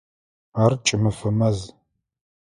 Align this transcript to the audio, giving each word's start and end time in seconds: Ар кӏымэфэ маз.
Ар 0.63 0.73
кӏымэфэ 0.85 1.29
маз. 1.37 1.59